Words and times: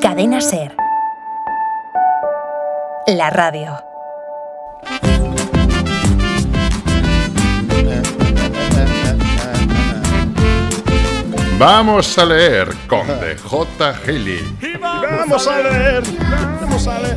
Cadena 0.00 0.40
Ser. 0.40 0.76
La 3.06 3.30
radio. 3.30 3.82
Vamos 11.58 12.18
a 12.18 12.24
leer 12.26 12.68
con 12.86 13.06
DJ 13.06 13.94
Gili. 14.04 14.38
Vamos 14.80 15.46
a 15.46 15.62
leer. 15.62 16.02
Vamos 16.60 16.86
a 16.86 16.98
leer. 17.00 17.16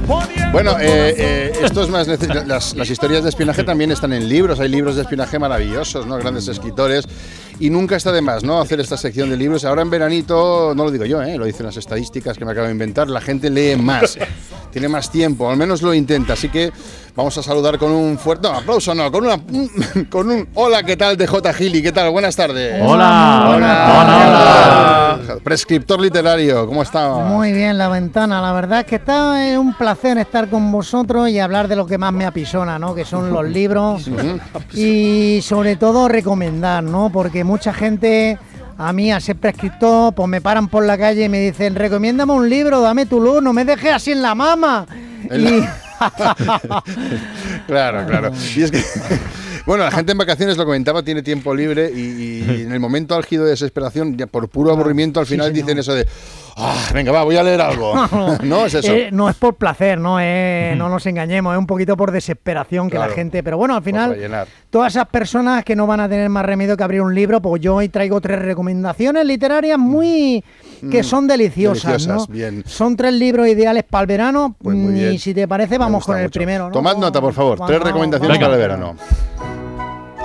Bueno, 0.54 0.80
eh, 0.80 1.14
eh, 1.18 1.52
esto 1.62 1.84
es 1.84 1.90
más 1.90 2.08
las, 2.48 2.76
las 2.76 2.90
historias 2.90 3.24
de 3.24 3.30
espionaje 3.30 3.64
también 3.64 3.92
están 3.92 4.14
en 4.14 4.30
libros. 4.30 4.60
Hay 4.62 4.70
libros 4.70 4.96
de 4.96 5.02
espionaje 5.02 5.38
maravillosos, 5.38 6.06
¿no? 6.06 6.18
Grandes 6.18 6.48
escritores. 6.48 7.06
Y 7.60 7.70
nunca 7.70 7.98
está 7.98 8.14
de 8.14 8.22
más, 8.22 8.44
¿no? 8.44 8.62
Hacer 8.62 8.80
esta 8.80 8.96
sección 8.96 9.30
de 9.30 9.36
libros. 9.36 9.66
Ahora 9.66 9.82
en 9.82 9.90
veranito, 9.90 10.74
no 10.74 10.86
lo 10.86 10.92
digo 10.92 11.04
yo, 11.04 11.22
¿eh? 11.22 11.38
Lo 11.38 11.44
dicen 11.44 11.66
las 11.66 11.76
estadísticas 11.76 12.38
que 12.38 12.46
me 12.46 12.52
acabo 12.52 12.68
de 12.68 12.72
inventar. 12.72 13.10
La 13.10 13.20
gente 13.20 13.50
lee 13.50 13.76
más, 13.76 14.18
tiene 14.72 14.88
más 14.88 15.12
tiempo, 15.12 15.50
al 15.50 15.58
menos 15.58 15.82
lo 15.82 15.94
intenta. 15.94 16.34
Así 16.34 16.48
que 16.48 16.72
vamos 17.16 17.38
a 17.38 17.44
saludar 17.44 17.78
con 17.78 17.92
un 17.92 18.18
fuerte 18.18 18.48
no, 18.48 18.56
aplauso, 18.56 18.96
no, 18.96 19.12
con 19.12 19.26
una, 19.26 19.42
con 20.10 20.32
un 20.32 20.48
hola, 20.54 20.84
¿qué 20.84 20.96
tal? 20.96 21.18
de 21.18 21.28
J. 21.28 21.54
Gili, 21.54 21.82
¿qué 21.82 21.92
tal? 21.92 22.10
Buenas 22.12 22.36
tardes. 22.38 22.82
Hola. 22.82 23.54
Hola, 23.56 23.58
hola. 23.58 24.79
Prescriptor 25.44 26.00
literario, 26.00 26.66
¿cómo 26.68 26.82
está? 26.82 27.10
Muy 27.16 27.52
bien, 27.54 27.78
la 27.78 27.88
ventana. 27.90 28.42
La 28.42 28.52
verdad 28.54 28.82
es 28.82 28.86
que 28.86 28.96
está 28.96 29.48
es 29.48 29.58
un 29.58 29.74
placer 29.74 30.18
estar 30.18 30.50
con 30.50 30.72
vosotros 30.72 31.30
y 31.30 31.40
hablar 31.40 31.68
de 31.68 31.76
lo 31.76 31.86
que 31.86 31.98
más 31.98 32.14
me 32.14 32.26
apisona, 32.26 32.78
¿no? 32.80 32.94
Que 32.96 33.06
son 33.06 33.32
los 33.32 33.46
libros 33.48 34.10
y 34.74 35.40
sobre 35.44 35.76
todo 35.76 36.08
recomendar, 36.08 36.84
¿no? 36.84 37.10
Porque 37.12 37.44
mucha 37.44 37.74
gente 37.74 38.38
a 38.78 38.94
mí, 38.94 39.12
a 39.12 39.20
ser 39.20 39.36
prescriptor, 39.36 40.14
pues 40.14 40.30
me 40.30 40.40
paran 40.42 40.68
por 40.70 40.86
la 40.86 40.98
calle 40.98 41.26
y 41.26 41.30
me 41.30 41.40
dicen, 41.42 41.76
recomiéndame 41.76 42.32
un 42.34 42.50
libro, 42.50 42.80
dame 42.82 43.06
tu 43.06 43.20
luz, 43.20 43.42
no 43.42 43.52
me 43.52 43.66
dejes 43.66 43.92
así 43.94 44.12
en 44.12 44.22
la 44.22 44.36
mama. 44.36 44.86
En 45.30 45.42
Y- 45.42 45.68
Claro, 47.68 48.06
claro. 48.08 48.32
Y 48.56 48.64
es 48.64 48.72
que, 48.72 48.82
bueno, 49.70 49.84
la 49.84 49.92
gente 49.92 50.14
en 50.14 50.18
vacaciones 50.18 50.58
lo 50.58 50.66
comentaba, 50.66 51.04
tiene 51.04 51.22
tiempo 51.22 51.54
libre 51.54 51.92
y, 51.94 52.00
y 52.00 52.62
en 52.64 52.72
el 52.72 52.80
momento 52.80 53.14
álgido 53.14 53.44
de 53.44 53.52
desesperación, 53.52 54.18
ya 54.18 54.26
por 54.26 54.50
puro 54.50 54.72
aburrimiento, 54.72 55.20
al 55.20 55.28
final 55.28 55.54
dicen 55.54 55.78
eso 55.78 55.94
de, 55.94 56.08
ah, 56.58 56.76
venga, 56.94 57.12
va, 57.12 57.24
voy 57.24 57.38
a 57.38 57.44
leer 57.44 57.62
algo. 57.62 57.94
¿No? 58.44 58.66
Es 58.66 58.74
eso. 58.74 58.92
Eh, 58.92 59.10
no 59.12 59.30
es 59.30 59.36
por 59.36 59.54
placer, 59.56 60.00
no, 60.00 60.20
es- 60.20 60.76
no 60.76 60.90
nos 60.90 61.06
engañemos, 61.06 61.54
es 61.54 61.60
un 61.60 61.68
poquito 61.68 61.96
por 61.96 62.12
desesperación 62.12 62.88
que 62.90 62.96
Claro. 62.98 63.12
la 63.12 63.16
gente. 63.16 63.44
Pero 63.44 63.58
bueno, 63.58 63.76
al 63.76 63.84
final, 63.84 64.18
todas 64.72 64.94
esas 64.96 65.08
personas 65.08 65.64
que 65.64 65.76
no 65.76 65.86
van 65.86 66.00
a 66.00 66.10
tener 66.10 66.30
más 66.30 66.44
remedio 66.46 66.76
que 66.76 66.84
abrir 66.84 67.02
un 67.02 67.14
libro, 67.14 67.40
pues 67.40 67.62
yo 67.62 67.76
hoy 67.76 67.90
traigo 67.90 68.20
tres 68.22 68.40
recomendaciones 68.40 69.24
literarias 69.26 69.78
muy. 69.78 70.44
que 70.90 71.02
Mm, 71.02 71.04
son 71.04 71.28
deliciosas, 71.28 71.84
deliciosas, 72.06 72.28
¿no? 72.30 72.34
bien. 72.34 72.64
Son 72.66 72.96
tres 72.96 73.14
libros 73.14 73.48
ideales 73.48 73.84
para 73.84 74.02
el 74.02 74.08
verano. 74.08 74.56
Pues 74.64 74.76
muy 74.76 74.94
mm, 74.94 74.96
bien. 74.96 75.14
Y 75.14 75.20
si 75.20 75.34
te 75.34 75.48
parece, 75.48 75.78
vamos 75.78 76.06
con 76.06 76.18
el 76.18 76.24
mucho. 76.24 76.40
primero, 76.40 76.66
¿no? 76.68 76.72
Tomad 76.72 76.96
nota, 76.98 77.20
por 77.22 77.34
favor. 77.34 77.58
Tres 77.68 77.80
Vamos, 77.80 77.88
recomendaciones 77.88 78.40
vamos. 78.40 78.48
para 78.50 78.54
el 78.56 78.60
verano. 78.70 78.96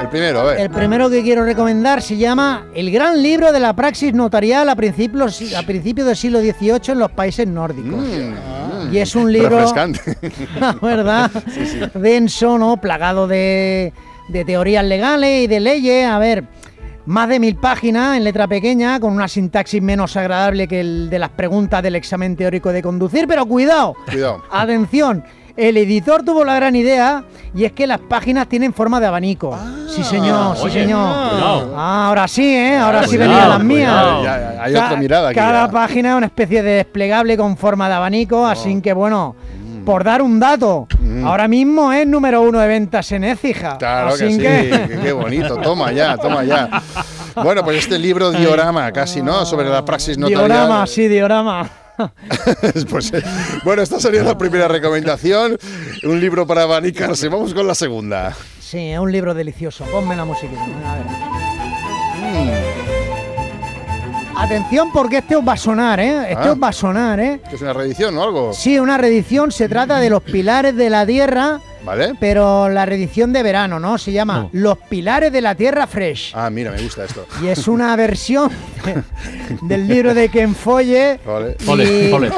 El 0.04 0.10
primero, 0.10 0.40
a 0.40 0.44
ver. 0.44 0.60
El 0.60 0.70
primero 0.70 1.08
que 1.10 1.22
quiero 1.22 1.44
recomendar 1.44 2.02
se 2.02 2.16
llama 2.16 2.66
El 2.74 2.90
gran 2.90 3.22
libro 3.22 3.52
de 3.52 3.60
la 3.60 3.74
praxis 3.74 4.12
notarial 4.14 4.68
a 4.68 4.76
principios, 4.76 5.54
a 5.54 5.62
principios 5.62 6.06
del 6.06 6.16
siglo 6.16 6.40
XVIII 6.40 6.80
en 6.92 6.98
los 6.98 7.10
países 7.12 7.46
nórdicos. 7.48 8.00
Mm, 8.04 8.92
Y 8.94 8.98
es 8.98 9.14
un 9.16 9.32
libro- 9.32 9.50
Refrescante. 9.58 10.16
¿verdad? 10.82 11.30
Denso, 11.94 12.58
¿no? 12.58 12.76
Plagado 12.76 13.26
de, 13.26 13.92
de 14.28 14.44
teorías 14.44 14.84
legales 14.84 15.44
y 15.44 15.46
de 15.46 15.60
leyes. 15.60 16.06
A 16.06 16.18
ver, 16.18 16.44
más 17.06 17.28
de 17.28 17.40
mil 17.40 17.56
páginas 17.56 18.16
en 18.16 18.24
letra 18.24 18.46
pequeña, 18.46 19.00
con 19.00 19.12
una 19.14 19.26
sintaxis 19.28 19.80
menos 19.82 20.16
agradable 20.16 20.68
que 20.68 20.80
el 20.80 21.08
de 21.10 21.18
las 21.18 21.30
preguntas 21.30 21.82
del 21.82 21.96
examen 21.96 22.36
teórico 22.36 22.72
de 22.72 22.82
conducir. 22.82 23.26
Pero 23.26 23.46
cuidado, 23.46 23.94
Cuidado. 24.10 24.42
atención. 24.50 25.24
El 25.56 25.76
editor 25.76 26.24
tuvo 26.24 26.44
la 26.44 26.54
gran 26.56 26.74
idea 26.74 27.22
y 27.54 27.64
es 27.64 27.72
que 27.72 27.86
las 27.86 28.00
páginas 28.00 28.48
tienen 28.48 28.72
forma 28.74 28.98
de 28.98 29.06
abanico. 29.06 29.56
sí, 29.88 30.02
señor, 30.02 30.56
sí, 30.56 30.62
oye, 30.64 30.82
señor. 30.82 31.30
cuidado. 31.30 31.74
Ah, 31.76 32.08
ahora 32.08 32.26
sí, 32.26 32.54
¿eh? 32.56 32.76
Ahora 32.76 33.06
sí 33.06 33.16
venían 33.16 33.48
las 33.48 33.62
cuidado. 33.62 33.64
mías. 33.64 34.24
Ya, 34.24 34.54
ya, 34.54 34.62
hay 34.64 34.72
Ca- 34.72 34.86
otra 34.86 34.96
mirada 34.98 35.28
aquí. 35.28 35.36
Cada 35.36 35.66
ya. 35.66 35.72
página 35.72 36.10
es 36.10 36.16
una 36.16 36.26
especie 36.26 36.62
de 36.64 36.70
desplegable 36.72 37.36
con 37.36 37.56
forma 37.56 37.88
de 37.88 37.94
abanico, 37.94 38.44
así 38.44 38.80
que 38.82 38.92
bueno, 38.92 39.36
por 39.84 40.02
dar 40.02 40.22
un 40.22 40.40
dato, 40.40 40.88
ahora 41.24 41.46
mismo 41.46 41.92
es 41.92 42.04
número 42.06 42.42
uno 42.42 42.58
de 42.58 42.66
ventas 42.66 43.12
en 43.12 43.22
Écija. 43.22 43.74
Mm. 43.74 43.78
Claro 43.78 44.08
así 44.08 44.24
que 44.24 44.30
sí, 44.30 44.38
que- 44.94 45.00
qué 45.02 45.12
bonito, 45.12 45.56
toma 45.58 45.92
ya, 45.92 46.16
toma 46.16 46.42
ya. 46.42 46.68
Bueno, 47.36 47.64
pues 47.64 47.78
este 47.78 47.98
libro 47.98 48.30
diorama 48.30 48.90
casi, 48.92 49.20
¿no? 49.20 49.44
Sobre 49.44 49.68
la 49.68 49.84
praxis 49.84 50.16
notarial. 50.16 50.46
Diorama, 50.48 50.86
sí, 50.86 51.08
diorama. 51.08 51.68
Pues, 52.90 53.12
eh, 53.12 53.22
bueno, 53.64 53.82
esta 53.82 54.00
sería 54.00 54.22
la 54.22 54.36
primera 54.36 54.66
recomendación. 54.68 55.56
Un 56.04 56.20
libro 56.20 56.46
para 56.46 56.62
abanicarse. 56.62 57.28
Vamos 57.28 57.54
con 57.54 57.66
la 57.66 57.74
segunda. 57.74 58.34
Sí, 58.60 58.90
es 58.90 58.98
un 58.98 59.12
libro 59.12 59.34
delicioso. 59.34 59.84
Ponme 59.86 60.16
la 60.16 60.24
musiquita. 60.24 60.60
A 60.62 60.94
ver. 60.96 61.04
Mm. 62.20 62.74
Atención 64.36 64.90
porque 64.92 65.18
este 65.18 65.36
os 65.36 65.46
va 65.46 65.52
a 65.52 65.56
sonar, 65.56 66.00
¿eh? 66.00 66.32
Este 66.32 66.48
Ah. 66.48 66.52
os 66.52 66.62
va 66.62 66.68
a 66.68 66.72
sonar, 66.72 67.20
¿eh? 67.20 67.40
¿Que 67.48 67.54
es 67.56 67.62
una 67.62 67.72
reedición 67.72 68.16
o 68.18 68.22
algo? 68.22 68.52
Sí, 68.52 68.78
una 68.78 68.98
reedición. 68.98 69.52
Se 69.52 69.68
trata 69.68 70.00
de 70.00 70.10
los 70.10 70.22
pilares 70.22 70.74
de 70.76 70.90
la 70.90 71.06
tierra, 71.06 71.60
¿Vale? 71.84 72.14
pero 72.18 72.68
la 72.68 72.86
reedición 72.86 73.32
de 73.32 73.42
verano, 73.42 73.78
¿no? 73.78 73.98
Se 73.98 74.10
llama 74.12 74.34
No. 74.38 74.50
Los 74.52 74.78
pilares 74.78 75.30
de 75.32 75.40
la 75.40 75.54
tierra 75.54 75.86
fresh. 75.86 76.32
Ah, 76.34 76.48
mira, 76.50 76.70
me 76.70 76.80
gusta 76.82 77.04
esto. 77.04 77.26
Y 77.42 77.48
es 77.48 77.68
una 77.68 77.94
versión 77.96 78.50
del 79.62 79.86
libro 79.88 80.14
de 80.14 80.28
Ken 80.28 80.54
Folle. 80.54 81.18
Vale. 81.26 81.56
Y, 81.60 81.68
Ole, 81.68 82.12
ole. 82.12 82.30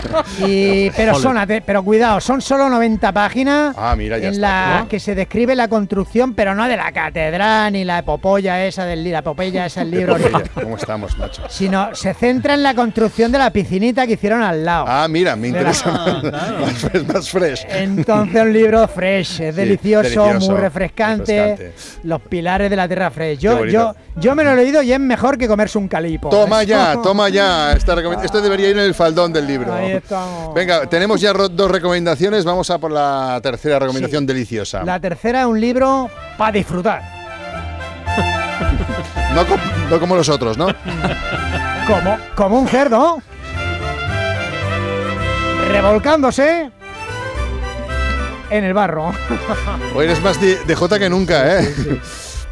y- 0.46 0.90
pero 0.90 1.12
Ole. 1.14 1.22
son, 1.22 1.36
pero 1.64 1.82
cuidado, 1.82 2.20
son 2.20 2.40
solo 2.40 2.68
90 2.68 3.12
páginas 3.12 3.74
Ah, 3.78 3.94
mira, 3.96 4.18
ya 4.18 4.28
en 4.28 4.34
está. 4.34 4.70
la 4.70 4.80
¿no? 4.80 4.88
que 4.88 5.00
se 5.00 5.14
describe 5.14 5.54
la 5.54 5.68
construcción, 5.68 6.34
pero 6.34 6.54
no 6.54 6.66
de 6.68 6.76
la 6.76 6.92
catedral 6.92 7.72
ni 7.72 7.84
la 7.84 7.98
epopeya 8.00 8.64
esa 8.66 8.84
del 8.84 9.06
la 9.10 9.20
epopeya 9.20 9.66
esa 9.66 9.80
del 9.80 9.90
libro, 9.92 10.16
¿Cómo 10.54 10.76
estamos, 10.76 11.16
macho? 11.18 11.42
sino 11.48 11.94
se 11.94 12.12
centra 12.14 12.54
en 12.54 12.62
la 12.62 12.74
construcción 12.74 13.30
de 13.30 13.38
la 13.38 13.50
piscinita 13.50 14.06
que 14.06 14.14
hicieron 14.14 14.42
al 14.42 14.64
lado. 14.64 14.84
Ah, 14.88 15.06
mira, 15.08 15.36
me 15.36 15.48
interesa 15.48 15.90
más, 15.92 16.22
más 16.24 16.72
fresh, 16.78 17.04
más 17.06 17.30
fresh. 17.30 17.66
Entonces 17.68 18.42
un 18.42 18.52
libro 18.52 18.88
fresh, 18.88 19.35
es 19.40 19.56
delicioso, 19.56 20.02
delicioso, 20.02 20.50
muy 20.52 20.60
refrescante, 20.60 21.50
refrescante. 21.56 21.98
Los 22.08 22.20
pilares 22.22 22.70
de 22.70 22.76
la 22.76 22.86
tierra 22.86 23.10
fresh. 23.10 23.38
Qué 23.38 23.44
Yo, 23.44 23.64
yo, 23.66 23.94
yo 24.16 24.34
me 24.34 24.44
lo 24.44 24.50
he 24.52 24.56
leído 24.56 24.82
y 24.82 24.92
es 24.92 25.00
mejor 25.00 25.38
que 25.38 25.46
comerse 25.48 25.78
un 25.78 25.88
calipo. 25.88 26.28
Toma 26.30 26.62
Eso- 26.62 26.68
ya, 26.70 26.96
toma 27.02 27.28
ya. 27.28 27.72
Esta 27.72 27.94
Esto 28.24 28.40
debería 28.40 28.70
ir 28.70 28.76
en 28.78 28.84
el 28.84 28.94
faldón 28.94 29.32
del 29.32 29.46
libro. 29.46 29.72
Ahí 29.72 29.92
estamos. 29.92 30.54
Venga, 30.54 30.86
tenemos 30.86 31.20
ya 31.20 31.32
dos 31.32 31.70
recomendaciones. 31.70 32.44
Vamos 32.44 32.68
a 32.70 32.78
por 32.78 32.90
la 32.92 33.38
tercera 33.42 33.78
recomendación 33.78 34.26
deliciosa. 34.26 34.82
La 34.84 34.98
tercera 35.00 35.40
es 35.40 35.46
un 35.46 35.60
libro 35.60 36.08
para 36.38 36.52
disfrutar. 36.52 37.02
No, 39.34 39.46
co- 39.46 39.58
no 39.90 40.00
como 40.00 40.16
los 40.16 40.30
otros, 40.30 40.56
¿no? 40.56 40.68
Como, 41.86 42.16
como 42.34 42.58
un 42.60 42.66
cerdo. 42.68 43.18
Revolcándose 45.68 46.70
en 48.50 48.64
el 48.64 48.74
barro. 48.74 49.12
Hoy 49.94 50.04
eres 50.04 50.22
más 50.22 50.40
de, 50.40 50.56
de 50.64 50.74
J 50.74 50.98
que 50.98 51.08
nunca, 51.10 51.60
¿eh? 51.60 51.74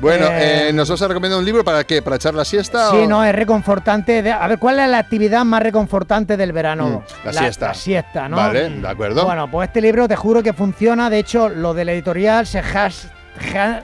Bueno, 0.00 0.26
Eh, 0.26 0.68
eh, 0.68 0.72
¿nos 0.72 0.90
vas 0.90 1.00
a 1.02 1.08
recomendar 1.08 1.38
un 1.38 1.44
libro 1.44 1.64
para 1.64 1.84
qué? 1.84 2.02
¿Para 2.02 2.16
echar 2.16 2.34
la 2.34 2.44
siesta? 2.44 2.90
Sí, 2.90 2.96
o- 2.96 3.06
no, 3.08 3.24
es 3.24 3.32
reconfortante. 3.34 4.22
de- 4.22 4.32
a 4.32 4.46
ver, 4.48 4.58
¿cuál 4.58 4.80
es 4.80 4.88
la 4.88 4.98
actividad 4.98 5.44
más 5.44 5.62
reconfortante 5.62 6.36
del 6.36 6.52
verano? 6.52 7.04
Mm, 7.24 7.26
la 7.26 7.32
siesta. 7.32 7.68
La 7.68 7.74
siesta, 7.74 8.28
¿no? 8.28 8.36
Vale, 8.36 8.68
de 8.70 8.88
acuerdo. 8.88 9.24
Bueno, 9.24 9.48
pues 9.50 9.68
este 9.68 9.80
libro 9.80 10.08
te 10.08 10.16
juro 10.16 10.42
que 10.42 10.52
funciona. 10.52 11.08
De 11.08 11.20
hecho, 11.20 11.48
lo 11.48 11.74
de 11.74 11.84
la 11.84 11.92
editorial 11.92 12.44
se 12.46 12.58
has, 12.58 13.06
jan- 13.38 13.82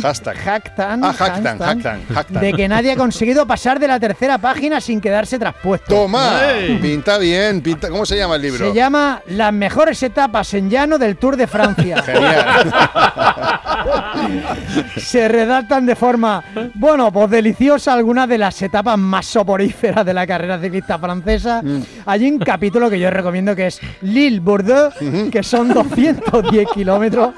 Hashtag. 0.00 0.36
jactan, 0.38 1.00
Ah, 1.04 2.24
de 2.28 2.52
que 2.52 2.68
nadie 2.68 2.92
ha 2.92 2.96
conseguido 2.96 3.46
pasar 3.46 3.78
de 3.78 3.88
la 3.88 4.00
tercera 4.00 4.38
página 4.38 4.80
sin 4.80 5.00
quedarse 5.00 5.38
traspuesto. 5.38 5.94
Toma, 5.94 6.40
pinta 6.80 7.18
bien, 7.18 7.60
pinta. 7.60 7.88
¿Cómo 7.90 8.06
se 8.06 8.16
llama 8.16 8.36
el 8.36 8.42
libro? 8.42 8.68
Se 8.68 8.74
llama 8.74 9.20
Las 9.28 9.52
mejores 9.52 10.02
etapas 10.02 10.52
en 10.54 10.70
llano 10.70 10.98
del 10.98 11.16
Tour 11.16 11.36
de 11.36 11.46
Francia. 11.46 12.02
Genial. 12.06 12.72
Se 14.96 15.28
redactan 15.28 15.86
de 15.86 15.94
forma, 15.94 16.42
bueno, 16.74 17.12
pues 17.12 17.30
deliciosa 17.30 17.92
algunas 17.92 18.28
de 18.28 18.38
las 18.38 18.60
etapas 18.62 18.98
más 18.98 19.26
soporíferas 19.26 20.04
de 20.04 20.14
la 20.14 20.26
carrera 20.26 20.58
ciclista 20.58 20.98
francesa. 20.98 21.62
Mm. 21.62 21.82
Hay 22.06 22.28
un 22.30 22.38
capítulo 22.38 22.90
que 22.90 22.98
yo 22.98 23.10
recomiendo 23.10 23.54
que 23.54 23.68
es 23.68 23.80
Lille-Bordeaux, 24.02 24.94
que 25.30 25.42
son 25.42 25.68
210 25.72 26.68
kilómetros 26.74 27.34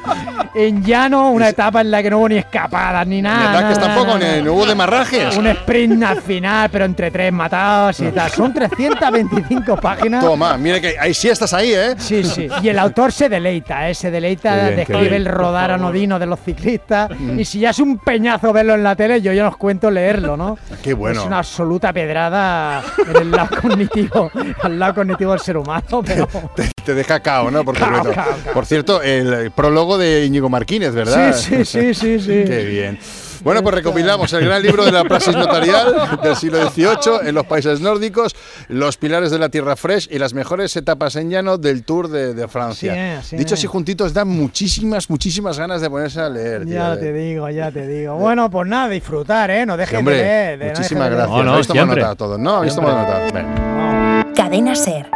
en 0.54 0.82
llano, 0.84 1.30
una 1.30 1.48
etapa 1.48 1.80
en 1.80 1.90
la 1.90 2.02
que 2.02 2.10
no 2.10 2.18
hubo 2.18 2.28
ni 2.28 2.36
escapadas 2.36 3.06
ni 3.06 3.22
nada. 3.22 3.52
¿Verdad 3.52 3.68
que 3.70 3.74
nada, 3.80 3.94
tampoco 3.94 4.18
nada. 4.18 4.36
ni- 4.36 4.42
no 4.42 4.52
hubo 4.54 4.66
demarrajes? 4.66 5.36
Un 5.36 5.46
sprint 5.48 6.02
al 6.02 6.20
final, 6.22 6.68
pero 6.70 6.84
entre 6.84 7.10
tres 7.10 7.32
matados 7.32 8.00
y 8.00 8.06
tal. 8.10 8.30
Son 8.30 8.52
325 8.52 9.76
páginas. 9.76 10.24
Toma, 10.24 10.56
mire 10.56 10.80
que 10.80 10.98
ahí 10.98 11.14
sí 11.14 11.28
estás 11.28 11.52
ahí, 11.54 11.72
¿eh? 11.72 11.94
Sí, 11.98 12.24
sí. 12.24 12.48
Y 12.62 12.68
el 12.68 12.78
autor 12.78 13.12
se 13.12 13.28
deleita, 13.28 13.88
¿eh? 13.88 13.94
se 13.94 14.10
deleita, 14.10 14.54
bien, 14.54 14.76
describe 14.76 15.16
el 15.16 15.24
rodar 15.26 15.70
anodino 15.72 16.18
de 16.18 16.26
los 16.26 16.40
ciclistas. 16.40 17.10
Y 17.36 17.44
si 17.44 17.60
ya 17.60 17.70
es 17.70 17.78
un 17.78 17.98
peñazo 17.98 18.52
verlo 18.52 18.74
en 18.74 18.82
la 18.82 18.96
tele, 18.96 19.20
yo 19.22 19.32
ya 19.32 19.44
nos 19.44 19.56
cuento 19.56 19.90
leerlo, 19.90 20.36
¿no? 20.36 20.58
Qué 20.82 20.94
bueno. 20.94 21.20
Es 21.20 21.26
una 21.26 21.38
absoluta 21.38 21.92
pedrada 21.92 22.82
en 23.08 23.16
el 23.16 23.30
lado 23.30 23.48
cognitivo, 23.60 24.30
al 24.62 24.78
lado 24.78 24.94
cognitivo 24.94 25.32
del 25.32 25.40
ser 25.40 25.56
humano, 25.56 26.02
pero. 26.04 26.26
Te, 26.54 26.70
te 26.84 26.94
deja 26.94 27.20
cao, 27.20 27.50
¿no? 27.50 27.64
Por 27.64 27.76
Cao, 27.78 28.02
cao, 28.02 28.12
cao. 28.12 28.24
Por 28.54 28.66
cierto, 28.66 29.02
el 29.02 29.50
prólogo 29.52 29.98
de 29.98 30.24
Íñigo 30.38 30.48
Martínez, 30.48 30.92
¿verdad? 30.94 31.34
Sí, 31.34 31.64
sí, 31.64 31.64
sí, 31.64 31.94
sí, 31.94 32.20
sí. 32.20 32.26
Qué 32.46 32.64
bien. 32.64 32.98
Bueno, 33.42 33.62
pues 33.62 33.74
recopilamos 33.76 34.32
el 34.32 34.44
gran 34.44 34.60
libro 34.62 34.84
de 34.84 34.90
la 34.92 35.04
praxis 35.04 35.34
notarial 35.36 36.18
del 36.22 36.34
siglo 36.36 36.58
XVIII 36.70 37.28
en 37.28 37.34
los 37.36 37.46
países 37.46 37.80
nórdicos, 37.80 38.34
los 38.68 38.96
pilares 38.96 39.30
de 39.30 39.38
la 39.38 39.48
tierra 39.48 39.76
fresh 39.76 40.08
y 40.10 40.18
las 40.18 40.34
mejores 40.34 40.74
etapas 40.76 41.14
en 41.16 41.30
llano 41.30 41.56
del 41.56 41.84
Tour 41.84 42.08
de, 42.08 42.34
de 42.34 42.48
Francia. 42.48 42.92
Sí, 42.94 42.98
eh, 42.98 43.18
sí, 43.22 43.36
Dicho 43.36 43.54
eh. 43.54 43.58
así 43.58 43.66
juntitos, 43.68 44.12
dan 44.12 44.26
muchísimas, 44.28 45.08
muchísimas 45.08 45.56
ganas 45.58 45.80
de 45.80 45.88
ponerse 45.88 46.20
a 46.20 46.28
leer. 46.28 46.64
tío. 46.64 46.74
Ya 46.74 46.96
te 46.98 47.12
digo, 47.12 47.48
ya 47.50 47.70
te 47.70 47.86
digo. 47.86 48.16
Bueno, 48.16 48.50
pues 48.50 48.68
nada, 48.68 48.88
disfrutar, 48.88 49.50
¿eh? 49.52 49.64
No 49.64 49.74
Sí, 49.74 49.78
dejes 49.78 49.92
de 49.92 49.98
hombre, 49.98 50.16
leer. 50.16 50.58
de- 50.58 50.66
muchísimas 50.70 51.08
gracias. 51.10 51.28
No, 51.28 51.42
no, 51.44 51.50
Habéis 51.52 51.66
tomado 51.68 51.86
siempre. 51.86 52.02
nota 52.02 52.14
todos, 52.16 52.38
¿no? 52.40 52.56
Habéis 52.56 52.74
tomado 52.74 52.98
nota. 52.98 54.24
Cadena 54.34 54.74
Ser. 54.74 55.08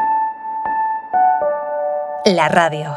La 2.27 2.49
radio. 2.49 2.97